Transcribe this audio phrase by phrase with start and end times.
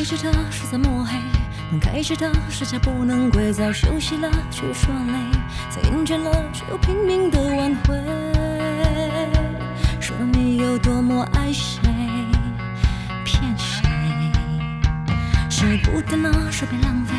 [0.00, 1.12] 开始的是在抹黑，
[1.78, 5.12] 开始的是家不能归，早休息了却说累，
[5.68, 7.94] 再厌倦了却又拼命的挽回。
[10.00, 11.82] 说你有多么爱谁，
[13.26, 13.86] 骗谁？
[15.50, 17.14] 舍不得呢，说别浪费；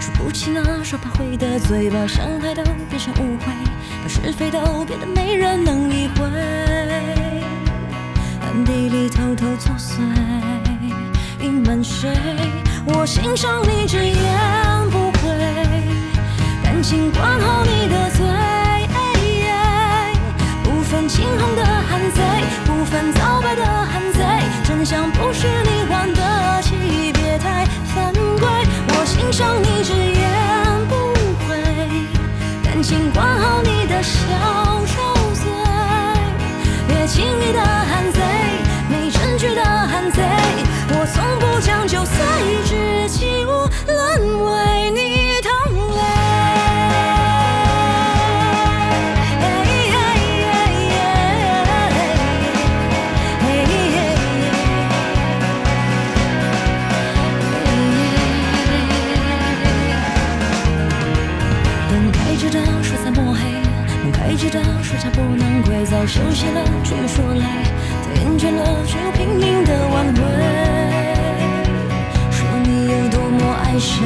[0.00, 3.52] 说不起呢，说怕会得罪，把伤害都变成误会，
[4.02, 6.24] 把是非都变得没人能理会，
[8.40, 10.00] 暗地里偷偷作祟。
[11.42, 12.08] 隐瞒谁？
[12.86, 15.28] 我欣赏你直言不讳，
[16.62, 18.24] 感情管好你的嘴，
[20.62, 22.22] 不分青红的汉贼，
[22.64, 24.22] 不分皂白的汉贼，
[24.62, 28.48] 真相不是你玩得起，别太犯规。
[28.88, 30.94] 我欣赏你直言不
[31.44, 31.58] 讳，
[32.62, 34.20] 感情管好你的小
[34.86, 34.94] 丑
[35.34, 35.50] 嘴，
[36.86, 38.20] 别轻易的汉贼，
[39.42, 40.22] 没证据的汉贼。
[40.90, 42.14] 我从不讲究赛
[42.64, 43.50] 制，岂无
[43.88, 45.50] 沦为你同
[45.96, 46.00] 类。
[61.90, 63.40] 灯开着的说在抹黑，
[64.04, 67.44] 门开着的说家不能归，早休息了却说累，
[68.22, 70.22] 厌倦了却又拼命的挽回。
[72.30, 73.98] 说你有多么爱谁，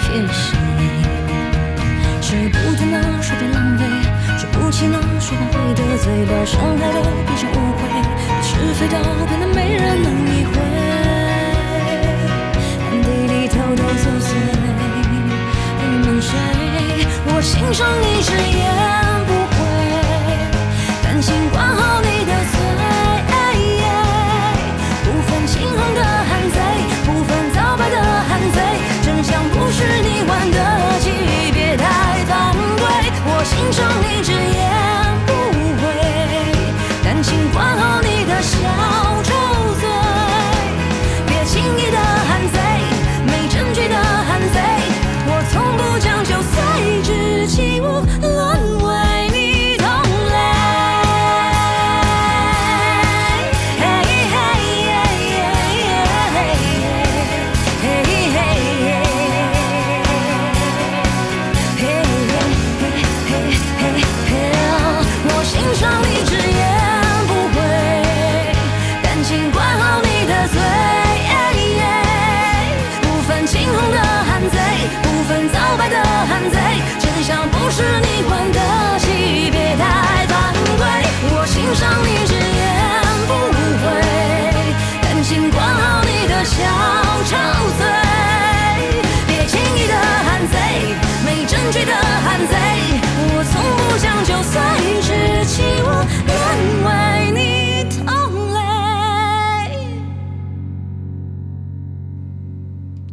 [0.00, 0.58] 骗谁？
[2.20, 3.82] 舍不得呢，说别浪费；
[4.38, 7.80] 说不起呢，说怕会得罪，把伤害都变成误会，
[8.28, 10.52] 把是非都变得没人能理会，
[12.84, 14.28] 暗地里偷偷作祟。
[15.80, 16.28] 你们谁？
[17.24, 18.60] 我欣赏你直言
[21.20, 22.59] 心管好你的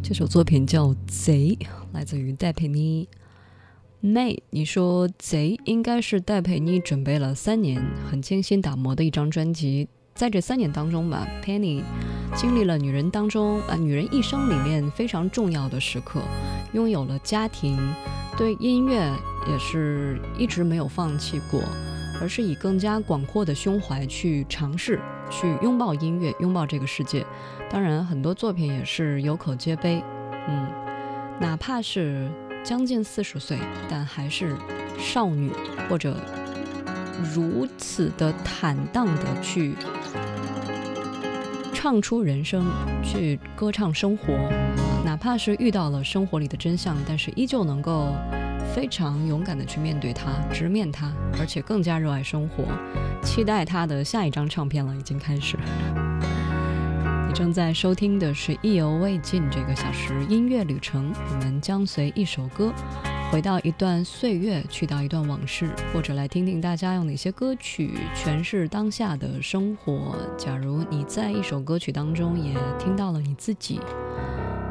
[0.08, 1.54] 这首作品叫《贼》，
[1.92, 3.06] 来自于戴佩妮。
[4.00, 9.86] 妹，你说《贼》应该是戴佩妮准备了三年，很精心打磨的一张专辑。
[10.14, 11.82] 在这三年当中吧，Penny
[12.34, 16.22] 经历了女人当中啊、女人一生里面非常重要的时刻，
[16.72, 17.76] 拥有了家庭，
[18.34, 19.14] 对音乐
[19.46, 21.62] 也是一直没有放弃过，
[22.18, 27.26] 而是以更加广阔的胸怀去尝试，去拥抱音乐，拥抱这个世界。
[27.70, 30.02] 当然，很多作品也是有口皆碑，
[30.48, 30.66] 嗯，
[31.38, 32.28] 哪怕是
[32.64, 33.58] 将近四十岁，
[33.88, 34.56] 但还是
[34.98, 35.52] 少女，
[35.88, 36.16] 或者
[37.34, 39.74] 如此的坦荡的去
[41.74, 42.64] 唱出人生，
[43.04, 44.32] 去歌唱生活，
[45.04, 48.14] 哪怕是遇到了生活里的真相，但是依旧能够
[48.74, 52.64] 非常勇敢的去面对它，直面它，而且更加热爱生活，
[53.22, 55.56] 期待他的下一张唱片了，已经开始。
[57.28, 62.72] 你正在收听的是《意犹未尽》这个小时音乐旅程，我们将随一首歌
[63.30, 70.16] 回到一段岁月，去到一段往事，或者来听听大家用哪些歌曲诠释当下的生活。
[70.38, 73.78] 假如你在一首歌曲当中也听到了你自己，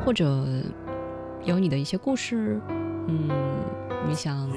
[0.03, 0.43] 或者
[1.43, 2.59] 有你的一些故事，
[3.07, 3.29] 嗯，
[4.09, 4.49] 你想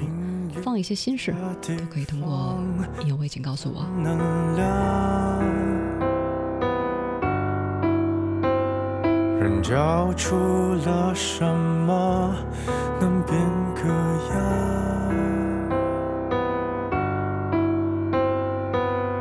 [0.63, 2.57] 放一些心事，都可以通过
[3.05, 3.85] 意犹未尽告诉我。
[4.01, 4.17] 能
[4.55, 5.70] 量，
[9.41, 12.31] 人交出了什么
[12.99, 13.35] 能变
[13.73, 13.89] 个
[14.29, 14.37] 样？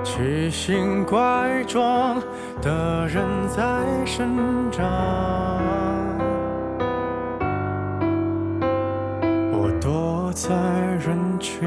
[0.05, 2.21] 奇形怪状
[2.61, 3.65] 的人在
[4.05, 4.37] 生
[4.71, 4.85] 长。
[9.51, 10.55] 我躲在
[10.99, 11.67] 人群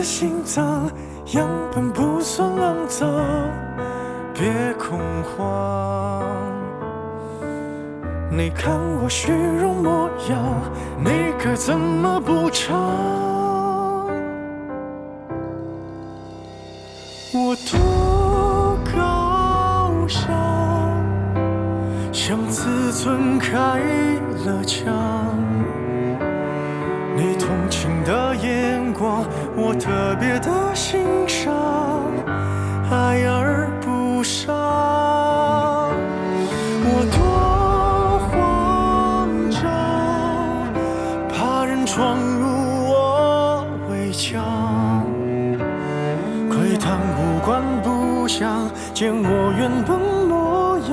[0.00, 0.90] 的心脏，
[1.34, 3.06] 样本不算肮脏，
[4.32, 6.24] 别恐慌。
[8.30, 10.38] 你看我虚荣模样，
[11.04, 12.78] 你该怎么补偿？
[17.34, 20.32] 我多高尚，
[22.10, 23.78] 向自尊开
[24.46, 25.49] 了枪。
[29.80, 31.54] 特别的欣赏，
[32.90, 34.54] 爱而不伤。
[36.84, 36.86] 我
[37.16, 37.18] 多
[38.28, 39.62] 慌张，
[41.32, 42.44] 怕人闯入
[42.90, 44.44] 我围墙，
[46.50, 49.98] 窥探不惯不想见我原本
[50.28, 50.92] 模样，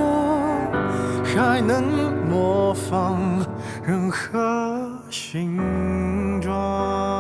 [1.25, 1.83] 还能
[2.29, 3.19] 模仿
[3.83, 7.16] 任何形状。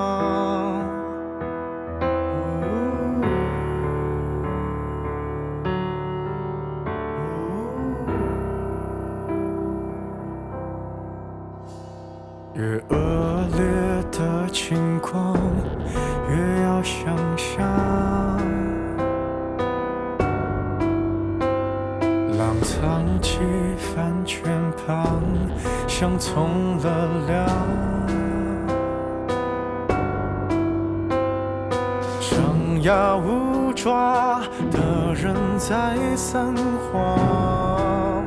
[32.87, 34.39] 牙舞爪
[34.71, 38.23] 的人在撒谎。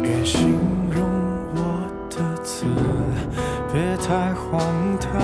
[0.00, 0.58] 别形
[0.90, 1.04] 容
[1.54, 2.64] 我的字，
[3.70, 4.62] 别太荒
[4.98, 5.20] 唐。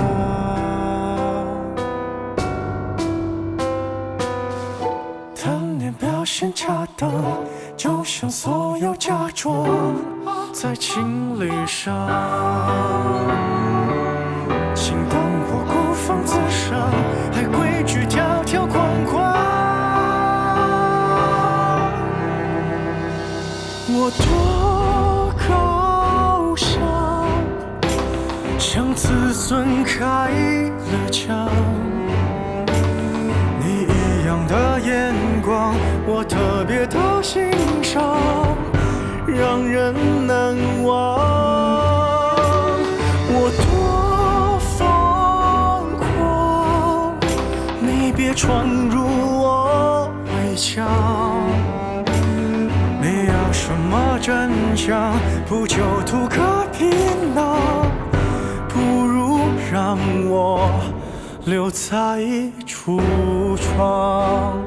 [5.35, 7.11] 贪念表现恰当，
[7.75, 9.67] 就像所有假装
[10.53, 12.07] 在情理上。
[17.97, 19.33] 去条条框框。
[23.89, 26.79] 我多高尚，
[28.59, 30.05] 像自尊开
[30.93, 31.49] 了枪。
[33.61, 35.75] 你一样的眼光，
[36.07, 37.51] 我特别的欣
[37.83, 38.19] 赏，
[39.27, 39.95] 让人
[40.27, 40.55] 难
[40.85, 41.56] 忘。
[48.37, 50.87] 闯入我围墙。
[53.01, 55.15] 没有什么真相？
[55.49, 56.91] 不就图个皮
[57.35, 57.57] 囊？
[58.69, 59.41] 不如
[59.73, 59.97] 让
[60.29, 60.69] 我
[61.47, 62.21] 留在
[62.67, 63.01] 橱
[63.57, 64.66] 窗。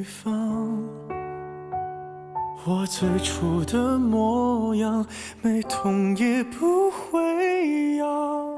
[0.00, 0.82] 地方，
[2.64, 5.06] 我最初的模样，
[5.42, 8.56] 没痛也不会痒，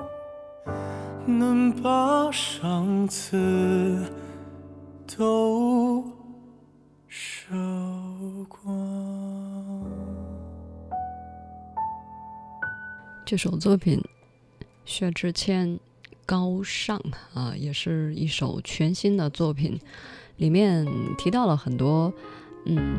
[1.26, 4.08] 能把上次
[5.16, 6.04] 都
[7.08, 7.56] 烧
[8.49, 9.82] 光。
[13.26, 14.00] 这首作品
[14.84, 15.70] 薛之谦
[16.25, 16.96] 《高尚》
[17.34, 19.80] 啊，也是一首全新的作品，
[20.37, 20.87] 里面
[21.17, 22.12] 提到了很多，
[22.67, 22.99] 嗯，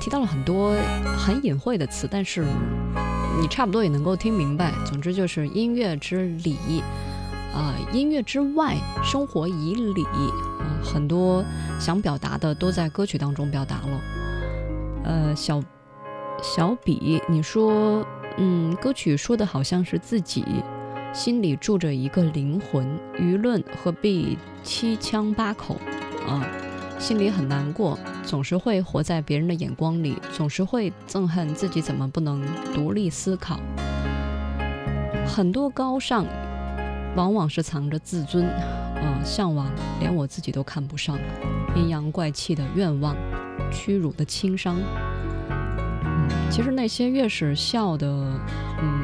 [0.00, 0.74] 提到了很多
[1.16, 2.44] 很隐晦的词，但是
[3.40, 4.72] 你差不多也能够听明白。
[4.84, 6.82] 总之就是音乐之里，
[7.54, 11.44] 啊，音乐之外，生活以里，啊，很多
[11.78, 14.00] 想表达的都在歌曲当中表达了。
[15.04, 15.62] 呃，小
[16.42, 18.04] 小比，你说，
[18.38, 20.44] 嗯，歌曲说的好像是自己
[21.12, 22.86] 心里住着一个灵魂，
[23.18, 25.76] 舆论何必七腔八口
[26.26, 26.46] 啊？
[26.98, 32.42] 心里很难过，总是会活在别人的眼光里，总是会憎恨自己怎么不能
[32.74, 33.58] 独立思考。
[35.26, 36.26] 很多高尚，
[37.16, 39.66] 往往是藏着自尊，呃，向往
[39.98, 41.18] 连我自己都看不上，
[41.74, 43.16] 阴阳怪气的愿望，
[43.72, 44.76] 屈辱的轻伤。
[45.48, 48.06] 嗯，其实那些越是笑的，
[48.82, 49.02] 嗯，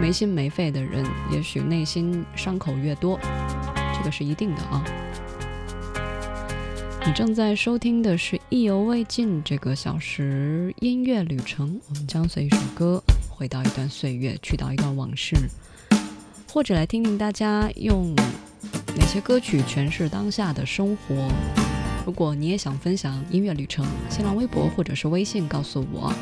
[0.00, 3.18] 没心没肺的人，也许内心伤口越多，
[3.96, 4.84] 这个是一定的啊。
[7.06, 15.36] 你正在收听的是《意犹未尽》这个小时音乐旅程，我们将随一首歌回到一段岁月，去到一段往事，
[16.52, 18.14] 或者来听听大家用
[18.94, 21.28] 哪些歌曲诠释当下的生活。
[22.04, 26.12] 如果你也想分享音乐旅程，新浪微博或者是微信告诉我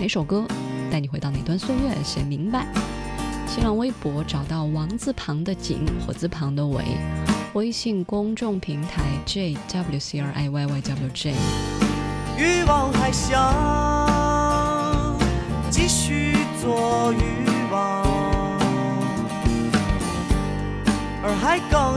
[0.00, 0.44] 哪首歌
[0.90, 2.66] 带你回到哪段岁月，写明白。
[3.46, 6.84] 新浪微博找到王字旁的景，火字旁的伟。
[7.52, 11.34] 微信公众平台 J W C R I Y Y W J。
[12.36, 13.40] 欲望还想
[15.70, 18.02] 继续做欲望，
[21.22, 21.96] 而海港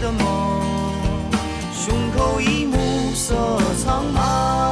[0.00, 0.60] 的梦。
[1.72, 2.76] 胸口已暮
[3.14, 3.34] 色
[3.84, 4.71] 苍茫。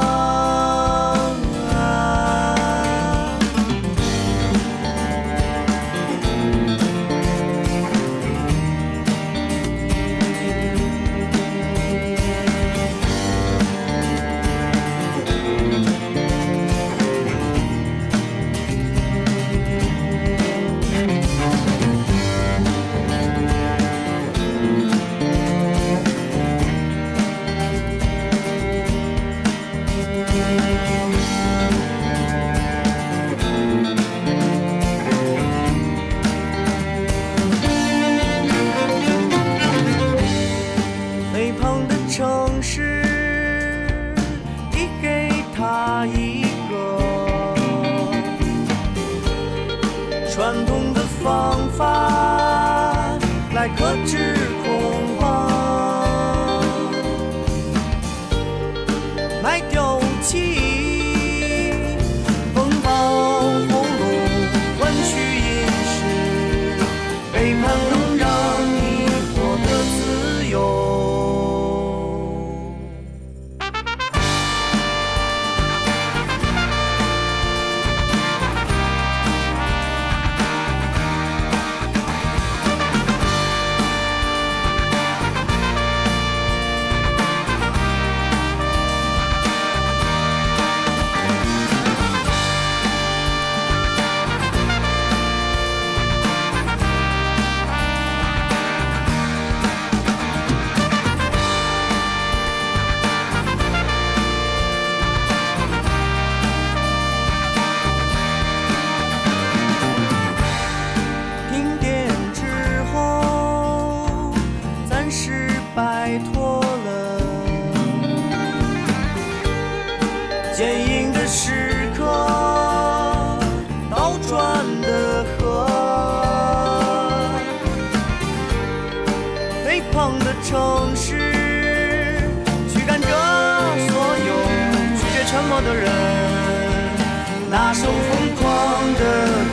[137.53, 138.99] 那首疯狂的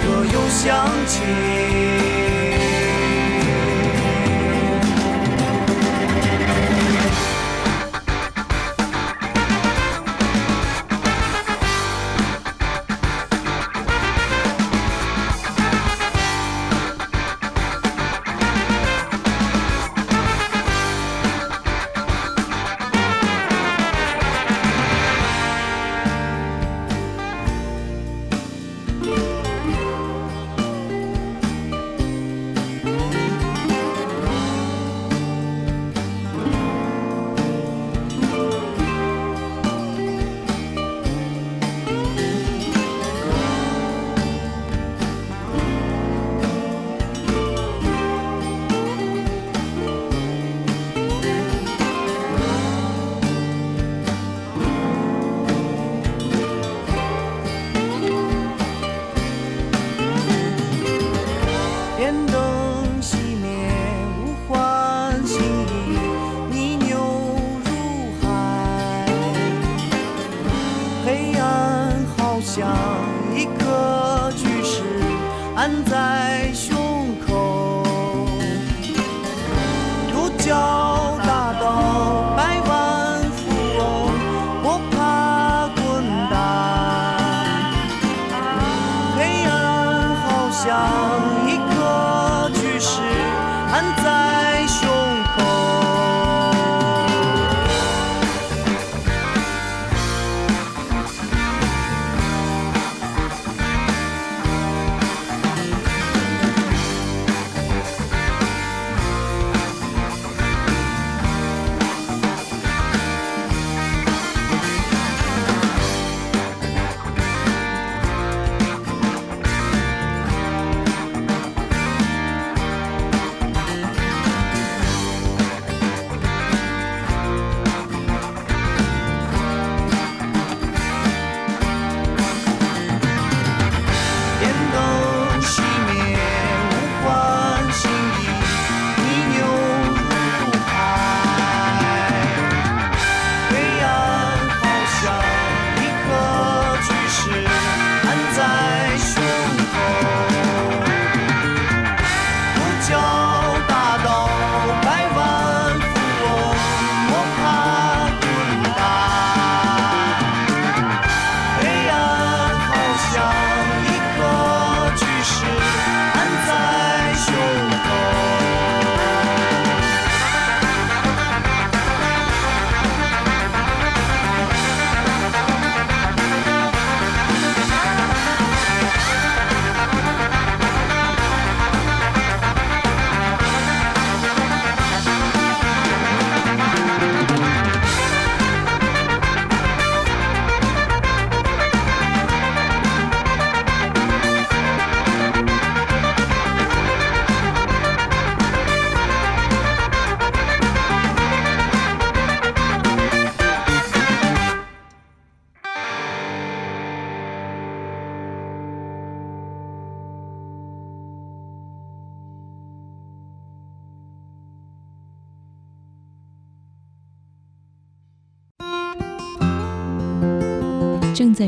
[0.05, 2.27] 歌又响起。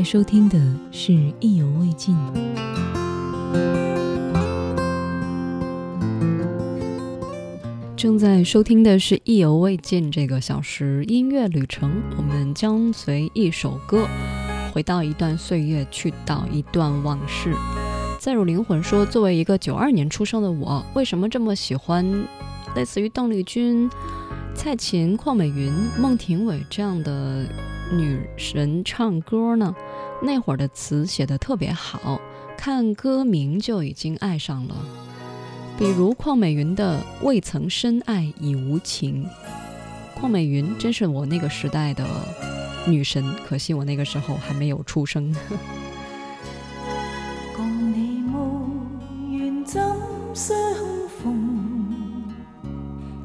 [0.03, 0.59] 收听的
[0.91, 2.15] 是《意犹未尽》。
[7.95, 14.07] 正在收听的是《意犹未尽》这个小时音乐旅程，我们将随一首歌
[14.73, 17.53] 回到一段岁月，去到一段往事。
[18.19, 22.25] 再入灵魂说，作为一个九二年出生的我，为什么这么喜欢
[22.75, 23.89] 类似于邓丽君、
[24.55, 27.45] 蔡琴、邝美云、孟庭苇这样的
[27.93, 29.75] 女神唱歌呢？
[30.21, 32.21] 那会儿的词写的特别好，
[32.55, 34.75] 看歌名就已经爱上了。
[35.77, 39.25] 比如邝美云的《未曾深爱已无情》，
[40.19, 42.05] 邝美云真是我那个时代的
[42.87, 45.33] 女神，可惜我那个时候还没有出生。
[47.57, 48.69] 共你无
[49.31, 49.81] 缘怎
[50.35, 50.55] 相
[51.21, 51.49] 逢？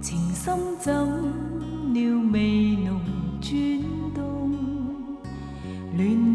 [0.00, 0.94] 情深怎
[1.92, 2.65] 料未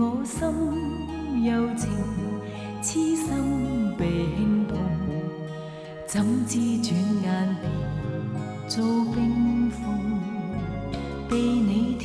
[0.04, 0.50] 我心
[1.46, 1.88] 柔情，
[2.82, 4.76] 痴心被轻碰。
[6.08, 7.72] 怎知转眼变
[8.68, 8.84] 做
[9.14, 9.80] 冰封，
[11.30, 12.00] 被你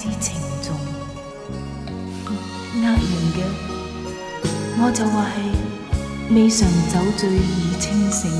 [0.00, 0.74] 知情重。
[2.82, 2.98] 呃人
[3.36, 3.38] 嘅，
[4.78, 5.36] 我就话系
[6.34, 8.32] 未尝酒醉已清醒，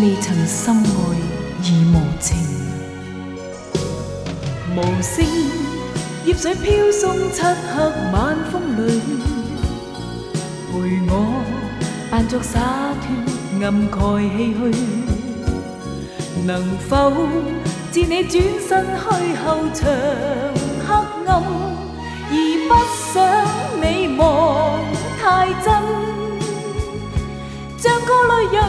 [0.00, 0.88] 未曾深爱
[1.62, 2.38] 已无情。
[4.74, 5.26] 无声，
[6.24, 7.82] 叶水飘送，漆黑
[8.14, 9.02] 晚风里，
[10.72, 10.72] 陪
[11.10, 11.44] 我
[12.10, 14.72] 扮作洒脱，暗盖唏嘘。
[16.46, 17.12] 能否
[17.96, 19.04] 是你转身去
[19.42, 19.88] 后长
[20.86, 20.88] 黑
[21.26, 21.30] 暗，
[22.28, 22.34] 而
[22.68, 23.08] 不想
[23.80, 23.84] 你
[24.18, 24.22] 望
[25.18, 25.24] 太
[25.64, 25.66] 真，
[27.78, 28.60] 像个泪人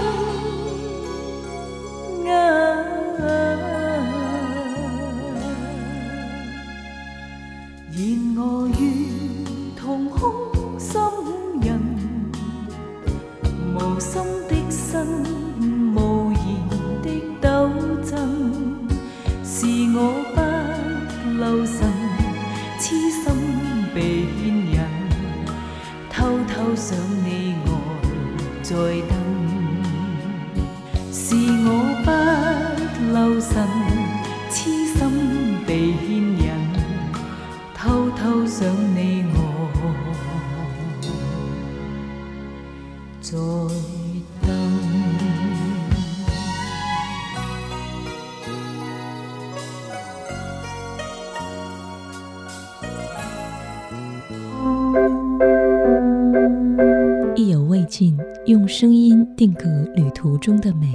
[57.68, 60.94] 未尽用声音定格旅途中的美。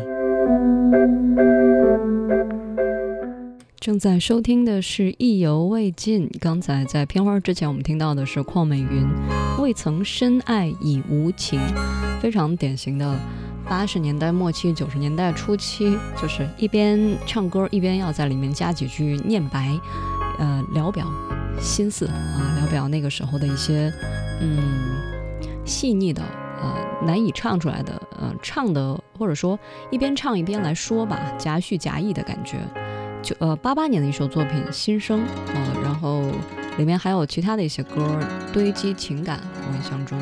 [3.79, 6.31] 正在收听的是意犹未尽。
[6.41, 9.05] 刚才在片花之前，我们听到的是邝美云
[9.61, 11.61] 《未曾深爱已无情》，
[12.21, 13.19] 非常典型的
[13.69, 19.77] 八十年代末期、九十年代初期，就是一边唱歌一边要在里面加几句念白，
[20.39, 21.07] 呃，聊表
[21.61, 23.93] 心思啊，聊表那个时候的一些
[24.41, 24.59] 嗯
[25.65, 26.23] 细腻的。
[26.63, 29.59] 呃，难以唱出来的，呃，唱的或者说
[29.91, 32.59] 一边唱一边来说吧，夹叙夹议的感觉。
[33.23, 35.21] 就呃，八八年的一首作品《新生》
[35.55, 36.23] 呃，然后
[36.79, 38.19] 里面还有其他的一些歌
[38.53, 40.19] 堆积情感，我印象中。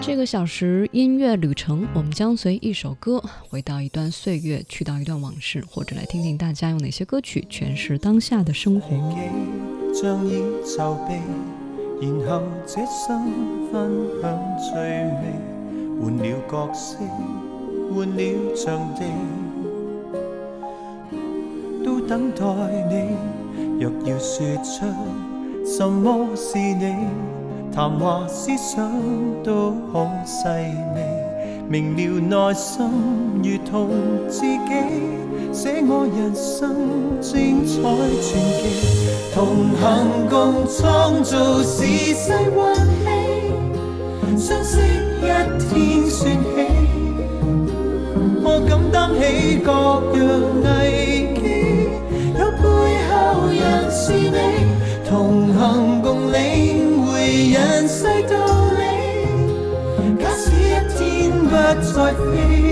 [0.00, 9.14] 这个小时音乐旅程，我们将随一首歌回到一段岁月，去到一段往事，或者来听听大家用哪些歌曲诠释当下的生活。
[12.00, 13.22] 然后这生
[13.72, 13.72] 分
[14.22, 15.22] 享趣味，
[16.00, 16.98] 换了角色，
[17.92, 18.20] 换了
[18.54, 19.04] 场地，
[21.84, 22.44] 都等待
[22.88, 22.94] 你。
[23.80, 24.86] 若要说出
[25.64, 26.94] 什么是你。
[27.70, 28.90] 谈话思想
[29.44, 30.96] 都好细微，
[31.68, 32.90] 明了内心
[33.42, 33.90] 如同
[34.28, 34.56] 自己，
[35.58, 37.82] 写我人生精彩传
[38.22, 38.30] 奇。
[39.34, 39.82] 同行
[40.30, 41.82] 共创造时
[42.14, 42.56] 势运
[43.02, 45.26] 气，相识一
[45.66, 45.74] 天
[46.08, 46.46] 算起，
[48.40, 49.68] 我敢担起各
[50.14, 50.22] 样
[50.62, 51.42] 危机，
[52.38, 52.62] 有背
[53.10, 53.10] 后
[53.50, 53.58] 人
[53.90, 54.38] 是你，
[55.10, 55.10] 同
[55.54, 55.58] 行
[56.00, 57.10] 共领会。
[57.50, 58.32] 人世道
[58.78, 58.80] 理，
[60.22, 60.98] 假使一天
[61.32, 61.50] 不
[61.82, 62.67] 再飞，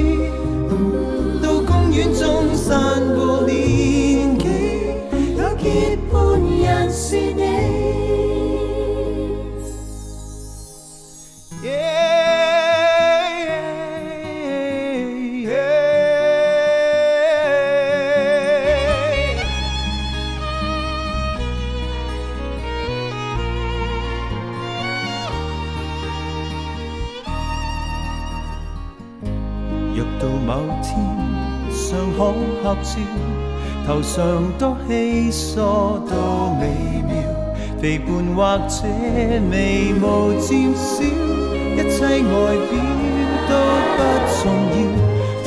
[33.86, 36.66] 头上多稀疏到微
[37.06, 37.14] 妙，
[37.80, 38.82] 肥胖或者
[39.48, 42.34] 眉毛渐少，一切外
[42.66, 42.74] 表
[43.48, 43.52] 都
[43.96, 43.98] 不
[44.42, 44.42] 重
[44.74, 44.76] 要。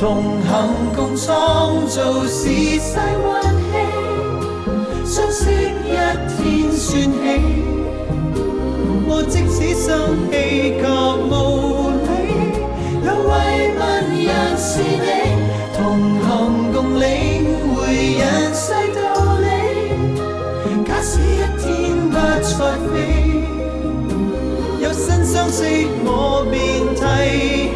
[0.48, 0.50] 行
[0.96, 2.48] 共创造时
[2.80, 3.28] 势运
[3.68, 3.74] 气，
[5.04, 5.52] 相识
[5.84, 5.92] 一
[6.38, 7.12] 天算起。
[9.06, 9.86] 我即使生
[10.30, 10.32] 气
[10.80, 10.82] 及
[11.28, 11.30] 无
[12.06, 12.08] 理，
[13.04, 13.30] 有慰
[13.78, 13.80] 问
[14.24, 15.19] 人是你。
[25.50, 27.69] 新相识我便提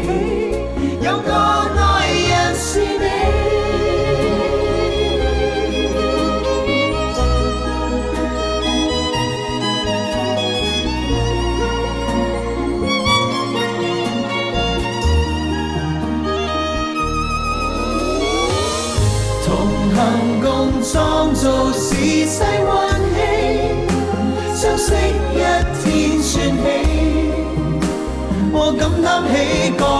[29.23, 29.94] 起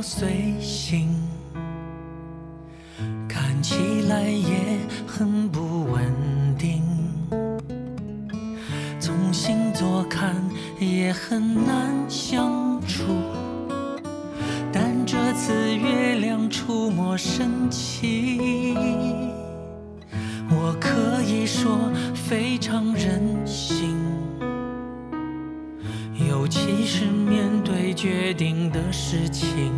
[0.00, 1.08] 随性，
[3.28, 6.04] 看起来也很不稳
[6.56, 6.84] 定。
[9.00, 10.36] 从星座看
[10.78, 13.02] 也很难相处，
[14.72, 18.76] 但这次月亮出没神奇，
[20.48, 23.96] 我可以说非常任性。
[26.30, 27.71] 尤其是面对
[28.02, 29.72] 决定的事情，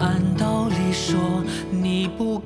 [0.00, 2.36] 按道理说你不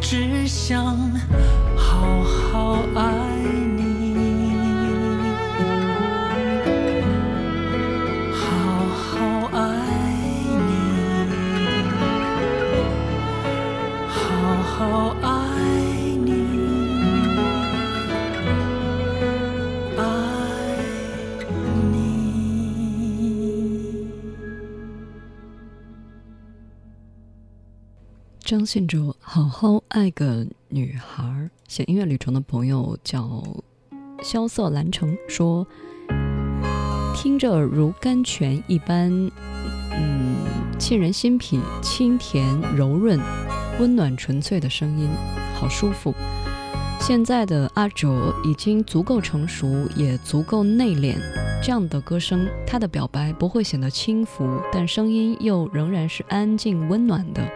[0.00, 0.96] 只想
[1.76, 3.02] 好好爱
[3.76, 3.82] 你，
[8.32, 8.46] 好
[8.86, 9.58] 好爱
[10.68, 10.70] 你，
[14.06, 14.14] 好
[14.62, 14.76] 好
[15.22, 15.26] 爱
[16.24, 16.30] 你。
[19.96, 20.00] 爱
[21.90, 21.94] 你。
[28.44, 33.42] 张信哲好好爱个女孩，写音乐旅程的朋友叫
[34.22, 35.66] 萧瑟兰城说，
[37.14, 39.10] 听着如甘泉一般，
[39.92, 40.36] 嗯，
[40.78, 43.20] 沁人心脾，清甜柔润，
[43.78, 45.10] 温暖纯粹的声音，
[45.54, 46.14] 好舒服。
[46.98, 51.14] 现在的阿哲已经足够成熟，也足够内敛。
[51.62, 57.46] 这样的歌声，他的表白不会显得轻浮，但声音又仍然是安静温暖的。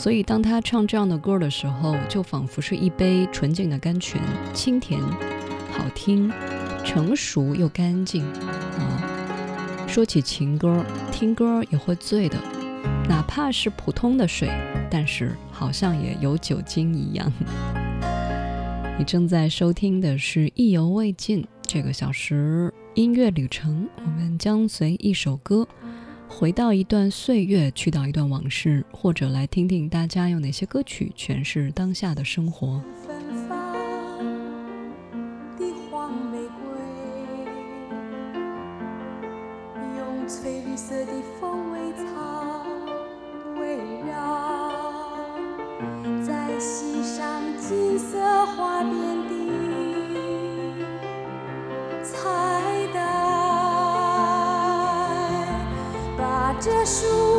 [0.00, 4.18] 所以，当他唱这样的歌的时候，就仿佛是一杯纯净的甘泉，
[4.54, 4.98] 清甜、
[5.72, 6.32] 好听、
[6.82, 9.84] 成熟又干净啊。
[9.86, 10.82] 说起情歌，
[11.12, 12.38] 听歌也会醉的，
[13.10, 14.48] 哪怕是普通的水，
[14.90, 17.30] 但是好像也有酒精一样。
[18.98, 25.68] 你正在收听的是《意犹未尽》这个小时音乐旅程，我们将随一首歌。
[26.30, 32.80] 回到一段岁月，去到一段往事，或者来听听大家用哪些歌曲诠释当下的生活。
[39.96, 41.69] 用翠绿色的风
[56.60, 57.29] 把这束。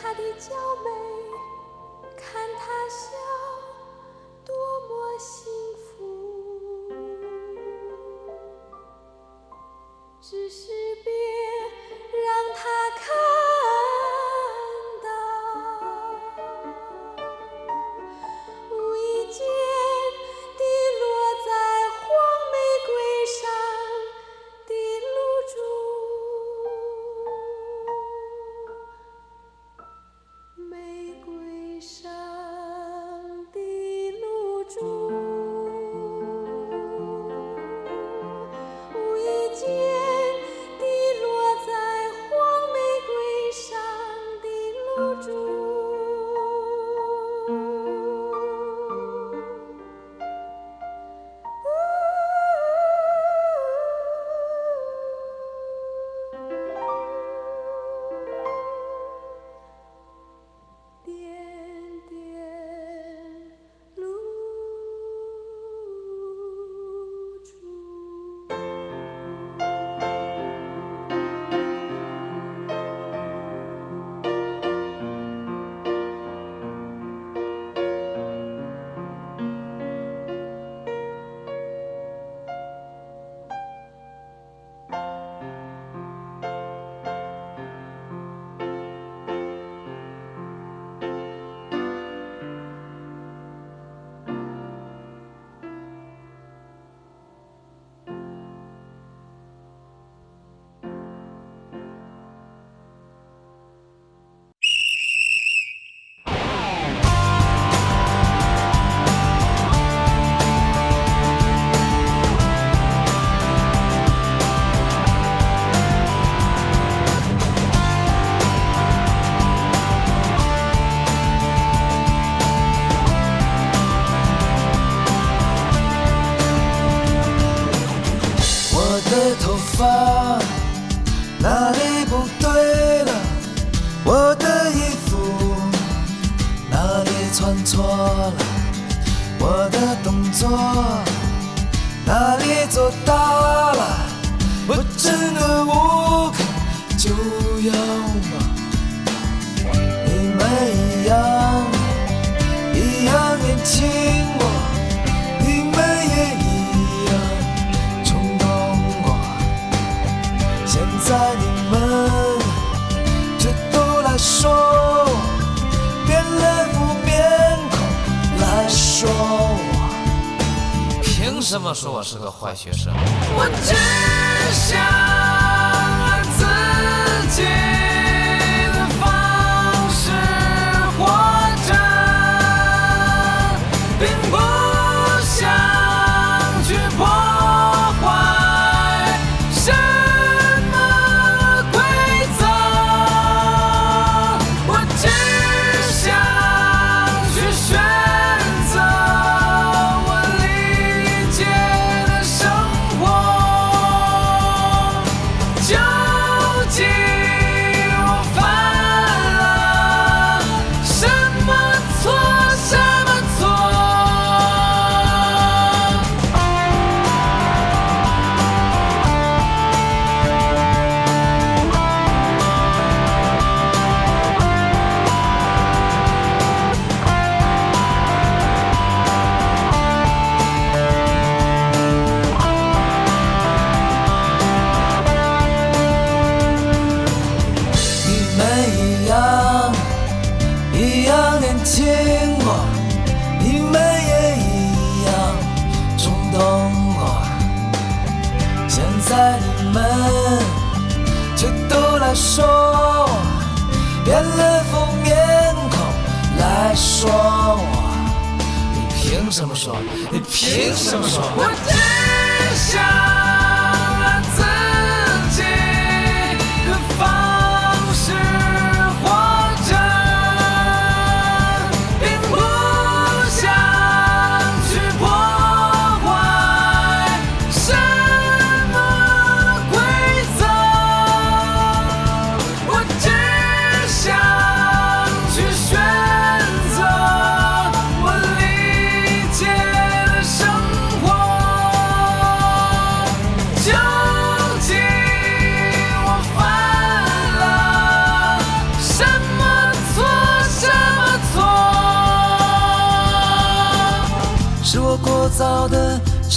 [0.00, 1.07] 她的娇美，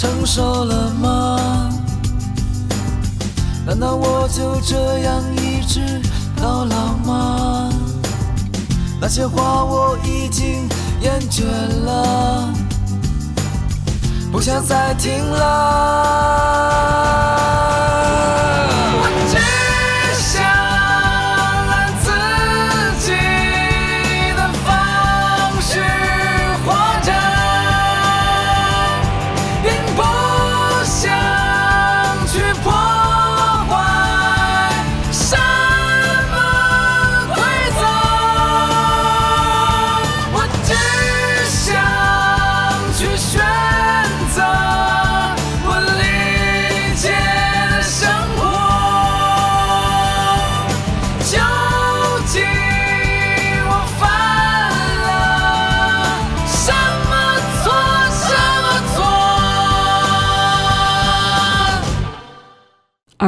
[0.02, 1.70] 承受了吗？
[3.64, 6.00] 难道我就这样一直
[6.34, 7.70] 到老吗？
[9.00, 10.68] 那些话我已经
[11.02, 11.44] 厌倦
[11.84, 12.52] 了，
[14.32, 16.42] 不想再听了。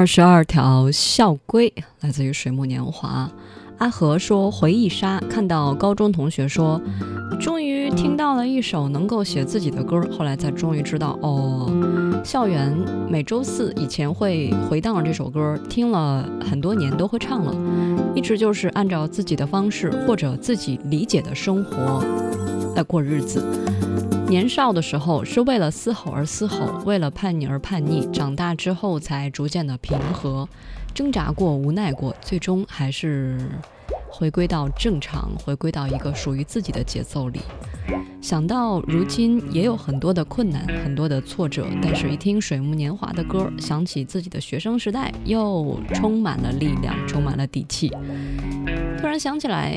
[0.05, 3.26] 二十二条校规来自于水木年华。
[3.78, 6.78] 阿和说：“回忆杀，看到高中同学说，
[7.40, 10.07] 终于听到了一首能够写自己的歌。
[10.12, 11.72] 后来才终于知道，哦，
[12.22, 12.70] 校园
[13.09, 17.57] 每周四以前会回荡这首歌，听了很多年都会唱了，
[18.14, 22.05] 一直就是按照自己的方式或者自己理解的生活
[22.76, 23.42] 来过日子。
[24.29, 30.49] 年少的时候是为了嘶吼而嘶吼，为了叛逆而叛逆，长大之后才逐渐的平和，
[30.93, 33.39] 挣扎过，无奈过，最终还是
[34.09, 37.41] 回归到正常，回归到一个属于自己的节奏里。
[38.20, 47.91] 想到如今也有很多的困难，很多的挫折，但是一听水木年华的歌，想起自己的学生时代，又充满了力量，充满了底气。
[48.99, 49.76] 突然想起来，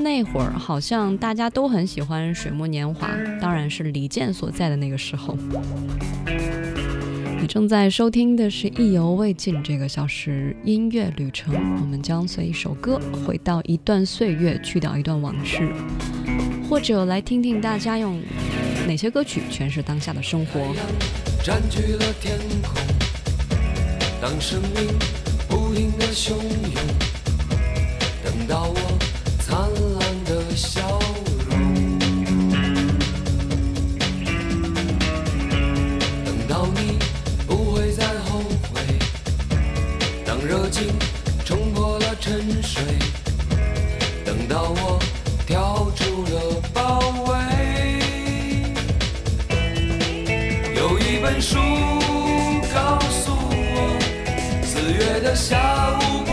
[0.00, 3.08] 那会儿好像大家都很喜欢水木年华，
[3.40, 5.38] 当然是李健所在的那个时候。
[7.38, 15.70] 你正在收听的是《意犹未尽》这个小时音乐旅程，我们将随一首歌回到一段岁月，去掉一段往事，
[16.68, 18.20] 或者来听听大家用
[18.86, 20.74] 哪些歌曲诠释当下的生活。
[21.44, 22.74] 占据了天空，
[24.20, 24.88] 当生命
[25.48, 26.74] 不停的汹涌，
[28.24, 28.98] 等到我
[29.38, 30.98] 灿烂的笑
[31.48, 31.98] 容，
[36.24, 36.98] 等到你
[37.46, 38.40] 不会再后
[38.72, 38.80] 悔，
[40.24, 40.88] 当热情
[51.48, 51.58] 树
[52.74, 53.96] 告诉我，
[54.64, 56.25] 四月的下午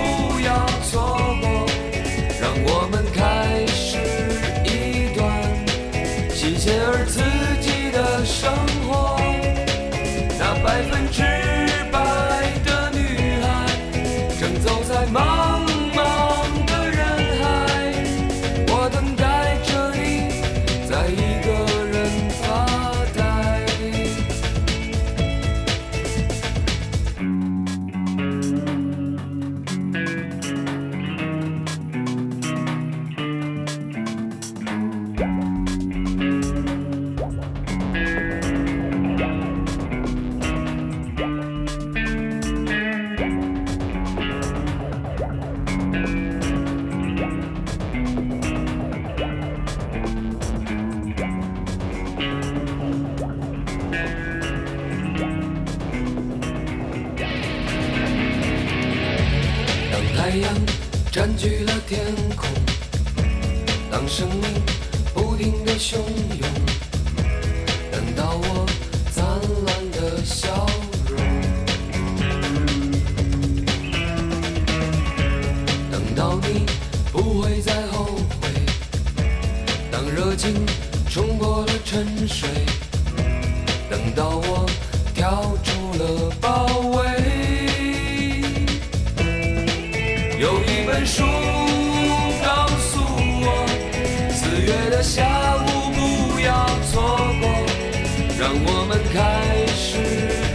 [98.54, 99.98] 让我们开始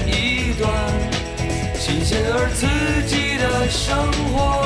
[0.06, 0.70] 一段
[1.74, 2.64] 新鲜而刺
[3.08, 3.96] 激的生
[4.32, 4.64] 活。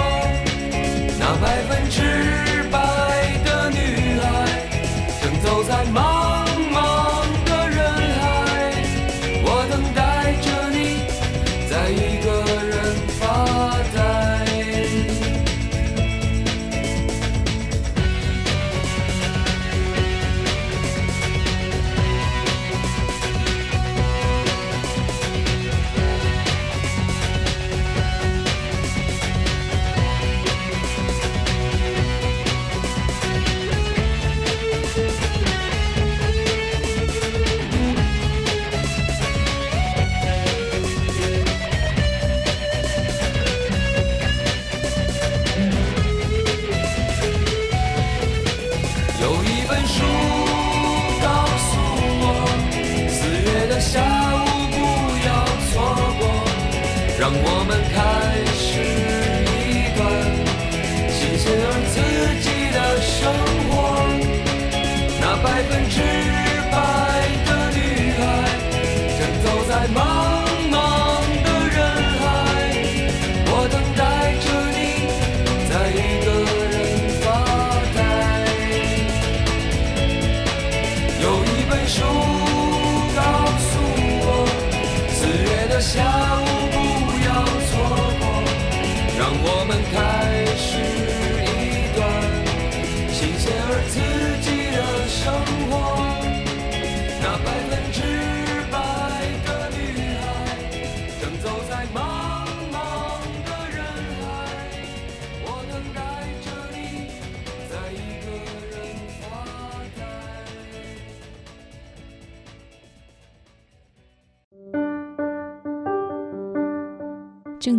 [1.18, 3.01] 那百分之百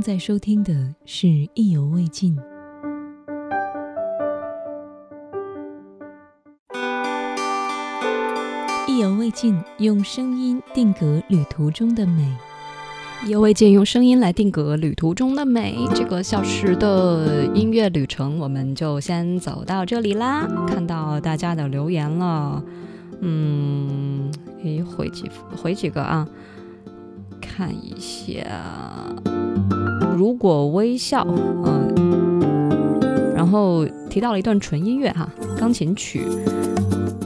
[0.03, 0.73] 在收听的
[1.05, 2.37] 是《意犹未尽》。
[8.85, 12.21] 意犹未尽，用声音定格旅途中的美。
[13.25, 15.87] 意犹未尽，用声音来定格旅途中的美。
[15.95, 20.45] 这个小时的音乐旅程，我们就先走到这里啦。
[20.67, 22.61] 看到大家的留言了，
[23.21, 24.29] 嗯，
[24.65, 26.27] 诶，回几回几个啊？
[27.39, 28.43] 看一下，
[30.15, 31.27] 如果微笑，
[31.65, 32.99] 嗯，
[33.35, 36.25] 然后提到了一段纯音乐哈，钢琴曲，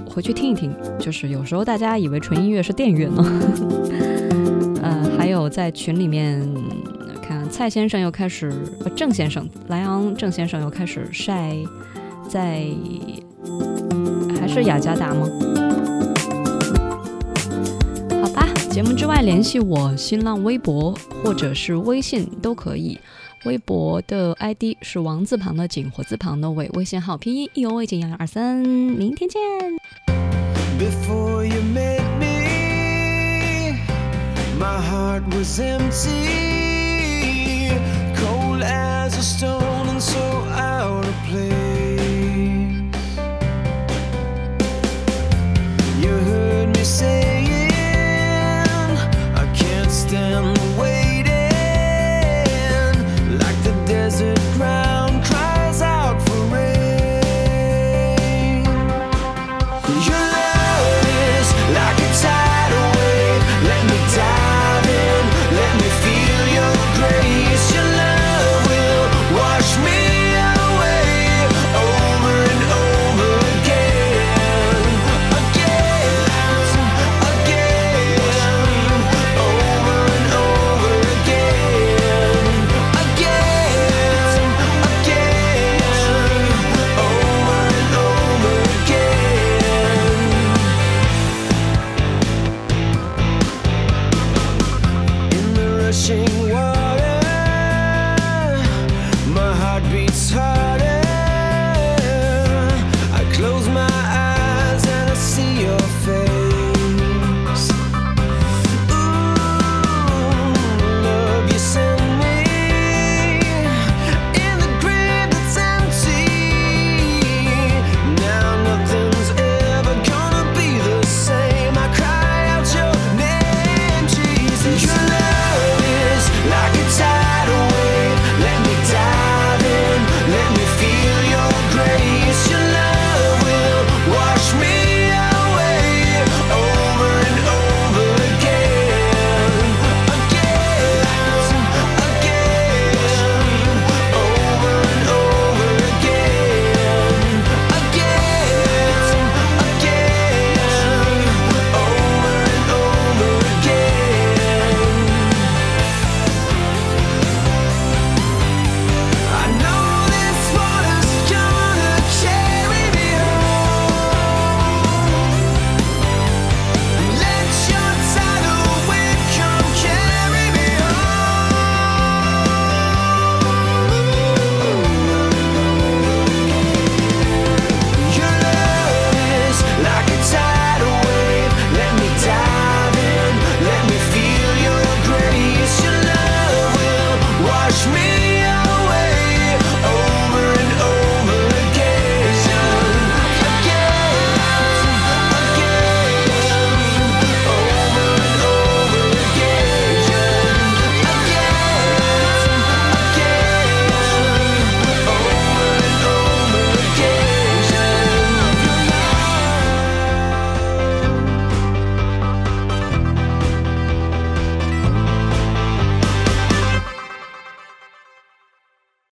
[0.09, 0.73] 回去听一听。
[0.99, 3.23] 就是有时候大家以为纯音乐是电乐呢。
[4.81, 6.41] 呃，还有在群里面
[7.21, 8.51] 看蔡先生又开始，
[8.83, 11.55] 呃，郑先生，莱昂郑先生又开始晒，
[12.27, 12.65] 在
[14.39, 15.29] 还是雅加达吗？
[18.77, 22.99] 节目之外联系我，新浪微博或者是微信都可以。
[23.45, 29.41] 微博的 ID 是王字旁的景，火字旁的伟，微信号拼音意犹未尽幺二三，明天见。
[30.77, 33.79] Before you met me,
[34.59, 36.11] my heart was empty,
[38.15, 39.66] cold as a stone.